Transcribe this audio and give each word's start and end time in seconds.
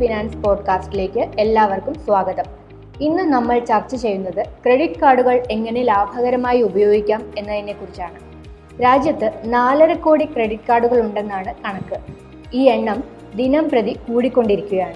Finance 0.00 0.36
പോഡ്കാസ്റ്റിലേക്ക് 0.36 1.28
എല്ലാവർക്കും 1.38 1.94
സ്വാഗതം. 1.94 2.44
ഇന്ന് 3.00 3.22
നമ്മൾ 3.22 3.58
ചർച്ച 3.58 3.94
ചെയ്യുന്നത് 3.94 4.44
ക്രെഡിറ്റ് 4.44 5.00
കാർഡുകൾ 5.00 5.42
എങ്ങനെ 5.50 5.82
ലാഭകരമായി 5.82 6.62
ഉപയോഗിക്കാം 6.62 7.32
എന്നതിനെക്കുറിച്ചാണ് 7.38 8.14
രാജ്യത്ത് 8.82 9.32
നാലര 9.44 9.92
കോടി 9.92 10.24
ക്രെഡിറ്റ് 10.24 10.62
കാർഡുകൾ 10.68 11.00
ഉണ്ടെന്നാണ് 11.00 11.54
കണക്ക്. 11.64 11.96
ഈ 12.54 12.62
എണ്ണം 12.62 13.04
ദിനം 13.36 13.68
പ്രതി 13.68 13.92
കൂടിക്കൊണ്ടിരിക്കുകയാണ്. 13.92 14.94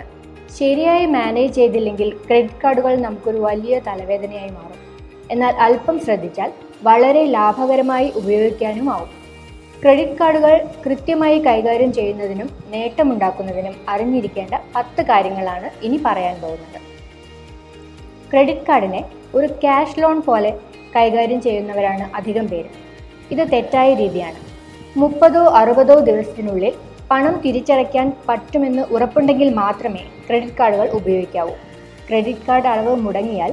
ശരിയായി 0.58 1.06
മാനേജ് 1.06 1.54
ചെയ്തില്ലെങ്കിൽ 1.54 2.16
ക്രെഡിറ്റ് 2.26 2.62
കാർഡുകൾ 2.64 2.96
നമുക്കൊരു 2.96 3.36
വലിയ 3.36 3.80
തലവേദനയായി 3.86 4.50
മാറും. 4.50 5.02
എന്നാൽ 5.30 5.54
അല്പം 5.54 6.00
ശ്രദ്ധിച്ചാൽ 6.00 6.52
വളരെ 6.82 7.24
ലാഭകരമായി 7.24 8.12
ഉപയോഗിക്കാനുമാവും 8.16 9.23
ക്രെഡിറ്റ് 9.84 10.18
കാർഡുകൾ 10.18 10.52
കൃത്യമായി 10.84 11.38
കൈകാര്യം 11.38 11.92
ചെയ്യുന്നതിനും 11.92 12.48
നേട്ടമുണ്ടാക്കുന്നതിനും 12.66 13.74
അറിഞ്ഞിരിക്കേണ്ട 13.88 14.54
പത്ത് 14.76 15.02
കാര്യങ്ങളാണ് 15.02 15.70
ഇനി 15.86 15.98
പറയാൻ 16.06 16.40
പോകുന്നത്. 16.40 16.78
ക്രെഡിറ്റ് 18.30 18.66
കാർഡിനെ 18.68 19.04
ഒരു 19.34 19.46
ക്യാഷ് 19.46 19.98
ലോൺ 20.02 20.22
പോലെ 20.22 20.50
കൈകാര്യം 20.96 21.40
ചെയ്യുന്നവരാണ് 21.42 22.04
അധികം 22.14 22.46
പേര്. 22.46 22.70
ഇത് 23.30 23.52
തെറ്റായ 23.52 23.94
രീതിയാണ്. 23.94 24.38
മുപ്പതോ 24.96 25.42
അറുപതോ 25.60 25.96
ദിവസത്തിനുള്ളിൽ 25.98 26.72
പണം 27.10 27.40
തിരിച്ചടയ്ക്കാൻ 27.40 28.12
പറ്റുമെന്ന് 28.28 28.82
ഉറപ്പുണ്ടെങ്കിൽ 28.82 29.54
മാത്രമേ 29.54 30.04
ക്രെഡിറ്റ് 30.28 30.56
കാർഡുകൾ 30.60 30.88
ഉപയോഗിക്കാവൂ. 30.88 31.54
ക്രെഡിറ്റ് 32.08 32.46
കാർഡ് 32.48 32.66
അളവ് 32.66 32.96
മുടങ്ങിയാൽ 32.96 33.52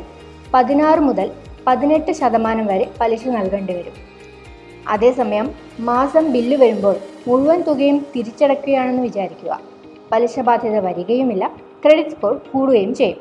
പതിനാറ് 0.53 0.99
മുതൽ 0.99 1.31
പതിനെട്ട് 1.67 2.11
ശതമാനം 2.11 2.65
വരെ 2.67 2.87
പലിശ 3.01 3.27
നൽകേണ്ടി 3.27 3.73
വരും. 3.73 4.10
അതേസമയം 4.87 5.51
മാസം 5.79 6.31
ബില്ല് 6.31 6.57
വരുമ്പോൾ 6.57 6.95
മുഴുവൻ 7.27 7.61
തുകയും 7.61 8.05
തിരിച്ചടക്കുകയാണെന്ന് 8.15 9.01
വിചാരിക്കുക. 9.01 9.59
പലിശ 10.11 10.39
ബാധ്യത 10.39 10.79
വരികയുമില്ല. 10.79 11.51
ക്രെഡിറ്റ് 11.85 12.09
സ്കോർ 12.09 12.41
കൂടുകയും 12.53 12.95
ചെയ്യും. 12.95 13.17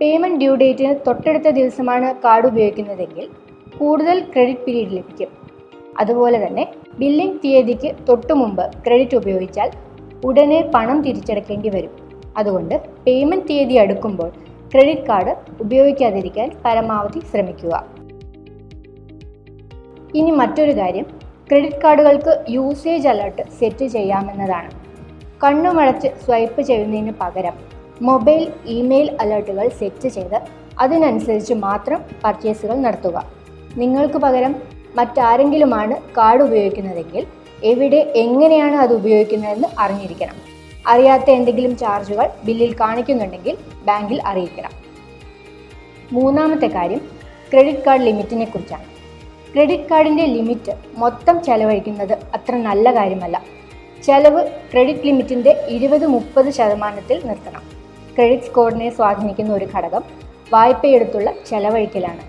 പേയ്മെന്റ് 0.00 0.38
ഡ്യൂ 0.38 0.54
ഡേറ്റിന് 0.54 0.94
തൊട്ടടുത്ത 1.06 1.48
ദിവസമാണ് 1.48 2.14
കാർഡ് 2.22 2.46
ഉപയോഗിക്കുന്നതെങ്കിൽ 2.46 3.28
കൂടുതൽ 3.78 4.20
ക്രെഡിറ്റ് 4.32 4.60
പീരീഡ് 4.60 4.90
ലഭിക്കും. 4.90 5.28
അതുപോലെ 5.98 6.46
തന്നെ 6.46 6.66
ബില്ലിംഗ് 6.98 7.38
തീയതിക്ക് 7.44 7.94
തൊട്ടു 8.08 8.32
മുമ്പ് 8.32 8.72
ക്രെഡിറ്റ് 8.86 9.16
ഉപയോഗിച്ചാൽ 9.16 9.70
ഉടനെ 10.24 10.70
പണം 10.74 11.02
തിരിച്ചടക്കേണ്ടി 11.02 11.68
വരും. 11.68 11.90
അതുകൊണ്ട് 12.36 12.82
പേയ്മെന്റ് 13.06 13.48
തീയതി 13.50 13.74
അടുക്കുമ്പോൾ 13.74 14.28
ക്രെഡിറ്റ് 14.72 15.00
കാർഡ് 15.00 15.36
ഉപയോഗിക്കാതിരിക്കാൻ 15.60 16.50
പരമാവധി 16.64 17.20
ശ്രമിക്കുക. 17.20 17.97
ഇനി 20.14 20.30
മറ്റൊരു 20.30 20.72
കാര്യം. 20.72 21.04
ക്രെഡിറ്റ് 21.48 21.76
കാർഡുകൾക്ക് 21.76 22.44
യൂസേജ് 22.48 23.08
അലർട്ട് 23.08 23.42
സെറ്റ് 23.42 23.86
ചെയ്യാമെന്നതാണ്. 23.86 24.70
കണ്ണുമടച്ച് 25.44 26.08
സ്വൈപ്പ് 26.24 26.62
ചെയ്യുന്നതിന് 26.62 27.12
പകരം 27.20 27.52
മൊബൈൽ 28.02 28.52
ഇമെയിൽ 28.66 29.16
അലർട്ടുകൾ 29.20 29.68
സെറ്റ് 29.68 30.08
ചെയ്ത് 30.08 30.40
അതിനനുസരിച്ച് 30.80 31.54
മാത്രം 31.54 32.04
പർച്ചേസുകൾ 32.24 32.74
നടത്തുക. 32.74 33.26
നിങ്ങൾക്ക് 33.76 34.18
പകരം 34.18 34.56
മറ്റാരെങ്കിലുമാണ് 34.96 35.94
കാർഡ് 36.16 36.42
ഉപയോഗിക്കുന്നതെങ്കിൽ 36.42 37.26
എവിടെ 37.64 38.12
എങ്ങനെയാണ് 38.16 38.76
അത് 38.76 38.94
ഉപയോഗിക്കുന്നതെന്ന് 38.94 39.68
അറിഞ്ഞിരിക്കണം. 39.78 40.34
അറിയാത്ത 40.86 41.30
എന്തെങ്കിലും 41.30 41.76
ചാർജുകൾ 41.76 42.30
ബില്ലിൽ 42.44 42.74
കാണിക്കുന്നുണ്ടെങ്കിൽ 42.80 43.56
ബാങ്കിൽ 43.84 44.22
അറിയിക്കണം. 44.26 44.70
മൂന്നാമത്തെ 46.12 46.66
കാര്യം 46.66 46.98
ക്രെഡിറ്റ് 47.52 47.84
കാർഡ് 47.84 48.02
ലിമിറ്റിനെ 48.02 48.44
കുറിച്ചാണ്. 48.44 48.97
ക്രെഡിറ്റ് 49.54 49.88
കാർഡിന്റെ 49.88 50.26
ലിമിറ്റ് 50.26 50.72
മൊത്തം 50.96 51.44
ചെലവഴിക്കുന്നത് 51.44 52.12
അത്ര 52.12 52.54
നല്ല 52.56 52.94
കാര്യമല്ല. 52.94 53.42
ചെലവ് 54.04 54.46
ക്രെഡിറ്റ് 54.72 55.06
ലിമിറ്റിന്റെ 55.06 55.66
ഇരുപത് 55.68 56.06
മുപ്പത് 56.06 56.50
ശതമാനത്തിൽ 56.50 57.26
നിർത്തണം. 57.26 57.62
ക്രെഡിറ്റ് 58.16 58.44
സ്കോറിനെ 58.44 58.90
സ്വാധീനിക്കുന്ന 58.90 59.52
ഒരു 59.52 59.68
ഘടകം 59.76 60.02
വായ്പയെടുത്തുള്ള 60.52 61.32
ചെലവഴിക്കലാണ്. 61.50 62.20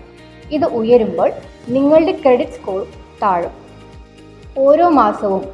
ഇത് 0.50 0.64
ഉയരുമ്പോൾ 0.64 1.30
നിങ്ങളുടെ 1.68 2.12
ക്രെഡിറ്റ് 2.12 2.52
സ്കോർ 2.52 2.86
താഴും. 3.22 3.50
ഓരോ 4.58 4.88
മാസവും 4.88 5.44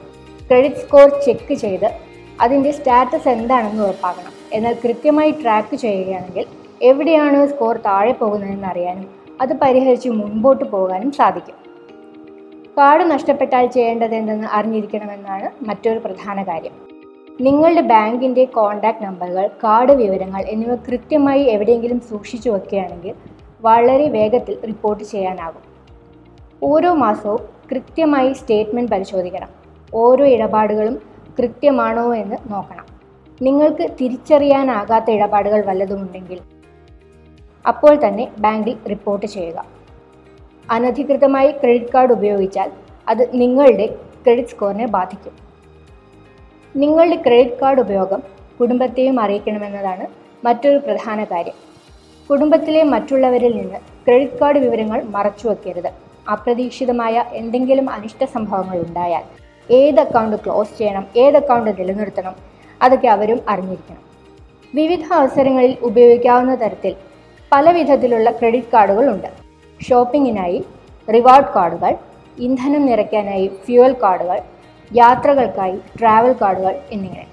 ക്രെഡിറ്റ് 0.48 0.76
സ്കോർ 0.76 1.08
ചെക്ക് 1.26 1.54
ചെയ്ത് 1.54 1.90
അതിന്റെ 2.40 2.70
സ്റ്റാറ്റസ് 2.70 3.28
എന്താണെന്ന് 3.28 3.82
ഉറപ്പാക്കണം. 3.82 4.32
എന്നാൽ 4.52 4.76
കൃത്യമായി 4.84 5.30
ട്രാക്ക് 5.30 5.76
ചെയ്യുകയാണെങ്കിൽ 5.76 6.46
എവിടെയാണ് 6.82 7.46
സ്കോർ 7.46 7.76
താഴെ 7.76 8.12
പോകുന്നതെന്ന് 8.12 8.66
അറിയാനും 8.66 9.25
അത് 9.40 9.52
പരിഹരിച്ച് 9.52 10.08
മുൻപോട്ട് 10.08 10.64
പോകാനും 10.64 11.12
സാധിക്കും. 11.12 11.54
കാർഡ് 12.78 13.10
നഷ്ടപ്പെട്ടാൽ 13.10 13.66
ചെയ്യേണ്ടത് 13.66 14.14
എന്തെന്ന് 14.14 14.48
അറിഞ്ഞിരിക്കണമെന്നാണ് 14.52 15.64
മറ്റൊരു 15.64 15.98
പ്രധാന 15.98 16.42
കാര്യം. 16.42 16.72
നിങ്ങളുടെ 17.40 17.80
ബാങ്കിന്റെ 17.80 18.44
കോൺടാക്ട് 18.44 19.04
നമ്പറുകൾ 19.04 19.50
കാർഡ് 19.64 19.92
വിവരങ്ങൾ 19.92 20.42
എന്നിവ 20.42 20.74
കൃത്യമായി 20.74 21.42
എവിടെയെങ്കിലും 21.42 22.00
സൂക്ഷിച്ചു 22.00 22.50
വയ്ക്കുകയാണെങ്കിൽ 22.50 23.14
വളരെ 23.60 24.08
വേഗത്തിൽ 24.08 24.58
റിപ്പോർട്ട് 24.66 25.04
ചെയ്യാനാകും. 25.04 25.62
ഓരോ 26.62 26.92
മാസവും 26.92 27.38
കൃത്യമായി 27.70 28.32
സ്റ്റേറ്റ്മെന്റ് 28.32 28.90
പരിശോധിക്കണം. 28.90 29.48
ഓരോ 29.94 30.26
ഇടപാടുകളും 30.26 31.02
കൃത്യമാണോ 31.38 32.14
എന്ന് 32.14 32.36
നോക്കണം. 32.52 32.84
നിങ്ങൾക്ക് 33.42 33.90
തിരിച്ചറിയാനാകാത്ത 34.00 35.10
ഇടപാടുകൾ 35.10 35.64
വല്ലതുമുണ്ടെങ്കിൽ 35.64 36.38
അപ്പോൾ 37.66 37.94
തന്നെ 38.04 38.24
ബാങ്കിൽ 38.38 38.76
റിപ്പോർട്ട് 38.88 39.26
ചെയ്യുക. 39.26 39.58
അനധികൃതമായി 40.70 41.50
ക്രെഡിറ്റ് 41.52 41.92
കാർഡ് 41.94 42.12
ഉപയോഗിച്ചാൽ 42.12 42.70
അത് 43.08 43.22
നിങ്ങളുടെ 43.34 43.86
ക്രെഡിറ്റ് 44.24 44.48
സ്കോറിനെ 44.48 44.86
ബാധിക്കും. 44.86 45.34
നിങ്ങളുടെ 46.76 47.16
ക്രെഡിറ്റ് 47.16 47.60
കാർഡ് 47.62 47.80
ഉപയോഗം 47.80 48.22
കുടുംബത്തെയും 48.60 49.20
അറിയിക്കണമെന്നതാണ് 49.20 50.06
മറ്റൊരു 50.44 50.78
പ്രധാന 50.78 51.24
കാര്യം. 51.24 51.56
കുടുംബത്തിലെ 52.30 52.82
മറ്റുള്ളവരിൽ 52.82 53.52
നിന്ന് 53.56 53.78
ക്രെഡിറ്റ് 54.06 54.38
കാർഡ് 54.40 54.58
വിവരങ്ങൾ 54.58 55.02
മറച്ചു 55.16 55.48
വയ്ക്കരുത് 55.48 55.90
അപ്രതീക്ഷിതമായ 56.32 57.24
എന്തെങ്കിലും 57.32 57.90
അനിഷ്ട 57.90 58.24
സംഭവങ്ങൾ 58.24 58.78
ഉണ്ടായാൽ 58.78 59.24
ഏത് 59.70 60.00
അക്കൗണ്ട് 60.00 60.36
ക്ലോസ് 60.44 60.78
ചെയ്യണം 60.78 61.04
ഏത് 61.16 61.36
അക്കൗണ്ട് 61.36 61.70
നിലനിർത്തണം 61.80 62.34
അതൊക്കെ 62.82 63.08
അവരും 63.08 63.40
അറിഞ്ഞിരിക്കണം. 63.48 64.02
വിവിധ 64.74 65.12
അവസരങ്ങളിൽ 65.12 65.76
ഉപയോഗിക്കാവുന്ന 65.82 66.54
തരത്തിൽ 66.54 66.94
പല 67.56 67.70
വിധത്തിലുള്ള 67.70 68.30
ക്രെഡിറ്റ് 68.30 68.66
കാർഡുകൾ 68.72 69.10
ഉണ്ട് 69.10 69.28
ഷോപ്പിങ്ങിനായി 69.82 70.64
റിവാർഡ് 71.14 71.54
കാർഡുകൾ 71.54 71.96
ഇന്ധനം 72.38 72.86
നിറയ്ക്കാനായി 72.86 73.50
ഫ്യൂവൽ 73.64 73.92
കാർഡുകൾ 73.92 74.40
യാത്രകൾക്കായി 74.94 75.78
ട്രാവൽ 75.98 76.32
കാർഡുകൾ 76.32 76.80
എന്നിങ്ങനെ. 76.92 77.26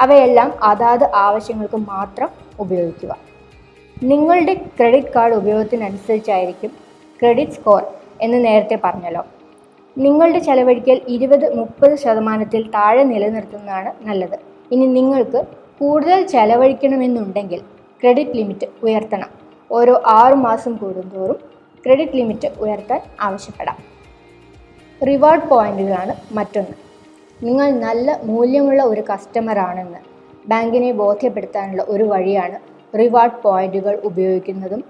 അവയെല്ലാം 0.00 0.54
അതാത് 0.62 1.14
ആവശ്യങ്ങൾക്ക് 1.14 1.76
മാത്രം 1.76 2.28
ഉപയോഗിക്കുക. 2.60 3.16
നിങ്ങളുടെ 4.02 4.54
ക്രെഡിറ്റ് 4.54 5.12
കാർഡ് 5.16 5.34
ഉപയോഗത്തിനനുസരിച്ചായിരിക്കും 5.34 6.70
ക്രെഡിറ്റ് 7.20 7.52
സ്കോർ 7.52 7.82
എന്ന് 8.20 8.44
നേരത്തെ 8.44 8.78
പറഞ്ഞല്ലോ. 8.84 9.26
നിങ്ങളുടെ 9.98 10.38
ചെലവഴിക്കൽ 10.38 11.00
ഇരുപത് 11.08 11.56
മുപ്പത് 11.56 11.98
ശതമാനത്തിൽ 11.98 12.70
താഴെ 12.70 13.02
നിലനിർത്തുന്നതാണ് 13.02 14.08
നല്ലത്. 14.08 14.38
ഇനി 14.72 14.86
നിങ്ങൾക്ക് 14.86 15.42
കൂടുതൽ 15.80 16.26
ചെലവഴിക്കണമെന്നുണ്ടെങ്കിൽ 16.26 17.60
ക്രെഡിറ്റ് 18.00 18.30
ലിമിറ്റ് 18.30 18.66
ഉയർത്തണം. 18.82 19.39
ഓരോ 19.70 20.02
ആറു 20.06 20.34
മാസം 20.34 20.76
കൂടുന്തോറും 20.76 21.36
ക്രെഡിറ്റ് 21.86 22.12
ലിമിറ്റ് 22.12 22.48
ഉയർത്താൻ 22.58 23.00
ആവശ്യപ്പെടാം. 23.20 23.76
റിവാർഡ് 25.06 25.48
പോയിന്റുകളാണ് 25.48 26.14
മറ്റൊന്ന്. 26.32 26.76
നിങ്ങൾ 27.44 27.70
നല്ല 27.70 28.20
മൂല്യമുള്ള 28.22 28.82
ഒരു 28.82 29.00
കസ്റ്റമർ 29.00 29.58
ആണെന്ന് 29.58 29.98
ബാങ്കിനെ 30.48 30.92
ബോധ്യപ്പെടുത്താനുള്ള 30.92 31.84
ഒരു 31.88 32.04
വഴിയാണ് 32.04 32.58
റിവാർഡ് 32.98 33.42
പോയിന്റുകൾ 33.42 34.00
ഉപയോഗിക്കുന്നതും 34.04 34.84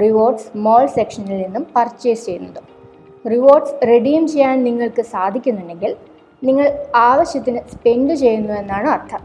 റിവാർഡ്സ് 0.00 0.56
മോൾ 0.56 0.86
സെക്ഷനിൽ 0.86 1.42
നിന്നും 1.42 1.66
പർച്ചേസ് 1.76 2.26
ചെയ്യുന്നതും. 2.26 2.66
റിവാർഡ്സ് 3.30 3.86
റെഡീം 3.88 4.28
ചെയ്യാൻ 4.28 4.64
നിങ്ങൾക്ക് 4.64 5.02
സാധിക്കുന്നുണ്ടെങ്കിൽ 5.02 5.96
നിങ്ങൾ 6.44 6.86
ആവശ്യത്തിന് 6.94 7.58
സ്പെൻഡ് 7.58 8.14
ചെയ്യുന്നു 8.14 8.54
എന്നാണ് 8.54 8.88
അർത്ഥം. 8.88 9.20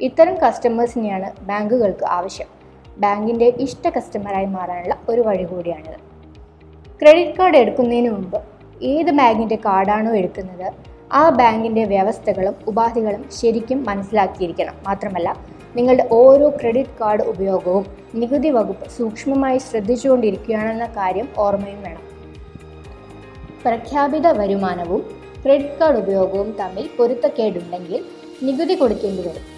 ഇത്തരം 0.00 0.34
കസ്റ്റമേഴ്സിനെയാണ് 0.34 1.32
ബാങ്കുകൾക്ക് 1.40 2.04
ആവശ്യം. 2.04 2.61
ബാങ്കിന്റെ 2.98 3.52
ഇഷ്ട 3.58 3.88
കസ്റ്റമറായി 3.88 4.46
മാറാനുള്ള 4.46 4.98
ഒരു 5.08 5.20
വഴി 5.20 5.44
കൂടിയാണിത്. 5.44 5.98
ക്രെഡിറ്റ് 7.02 7.38
കാർഡ് 7.38 7.56
എടുക്കുന്നതിന് 7.56 8.08
മുമ്പ് 8.08 8.38
ഏത് 8.82 9.10
ബാങ്കിന്റെ 9.10 9.56
കാർഡാണോ 9.56 10.14
എടുക്കുന്നത് 10.14 10.72
ആ 11.12 11.28
ബാങ്കിന്റെ 11.28 11.84
വ്യവസ്ഥകളും 11.84 12.54
ഉപാധികളും 12.66 13.30
ശരിക്കും 13.30 13.84
മനസ്സിലാക്കിയിരിക്കണം. 13.84 14.74
മാത്രമല്ല 14.86 15.36
നിങ്ങളുടെ 15.76 16.08
ഓരോ 16.12 16.48
ക്രെഡിറ്റ് 16.48 16.98
കാർഡ് 17.00 17.22
ഉപയോഗവും 17.22 17.86
നികുതി 18.14 18.48
വകുപ്പ് 18.48 18.88
സൂക്ഷ്മമായി 18.88 19.58
ശ്രദ്ധിച്ചുകൊണ്ടിരിക്കുകയാണെന്ന 19.58 20.86
കാര്യം 20.86 21.28
ഓർമ്മയും 21.38 21.82
വേണം. 21.82 22.02
പ്രഖ്യാപിത 23.62 24.26
വരുമാനവും 24.26 25.02
ക്രെഡിറ്റ് 25.44 25.78
കാർഡ് 25.80 25.96
ഉപയോഗവും 25.96 26.56
തമ്മിൽ 26.60 26.88
പൊരുത്തക്കേടുണ്ടെങ്കിൽ 26.98 28.04
നികുതി 28.42 28.74
കൊടുക്കേണ്ടി 28.74 29.22
വരും. 29.28 29.51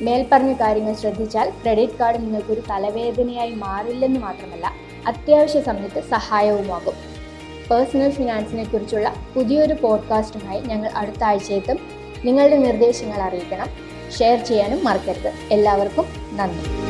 മേൽപ്പറഞ്ഞ 0.00 0.52
കാര്യങ്ങൾ 0.52 0.94
ശ്രദ്ധിച്ചാൽ 0.94 1.50
ക്രെഡിറ്റ് 1.50 1.92
കാർഡ് 1.92 2.22
നിങ്ങൾക്കൊരു 2.22 2.62
തലവേദനയായി 2.70 3.50
മാറില്ലെന്ന് 3.50 4.20
മാത്രമല്ല 4.20 4.72
അത്യാവശ്യ 5.06 5.60
സമയത്ത് 5.60 6.02
സഹായവുമാകും. 6.10 6.94
പേഴ്സണൽ 7.70 8.10
ഫിനാൻസിനെ 8.10 8.64
കുറിച്ചുള്ള 8.64 9.14
പുതിയൊരു 9.34 9.74
പോഡ്കാസ്റ്റുമായി 9.74 10.60
ഞങ്ങൾ 10.60 10.90
അടുത്ത 10.96 11.24
ആഴ്ചയെത്തും. 11.24 11.78
നിങ്ങളുടെ 12.24 12.56
നിർദ്ദേശങ്ങൾ 12.56 13.22
അറിയിക്കണം. 13.22 13.66
ഷെയർ 14.18 14.44
ചെയ്യാനും 14.44 14.84
മറക്കരുത്. 14.84 15.32
എല്ലാവർക്കും 15.50 16.04
നന്ദി. 16.32 16.81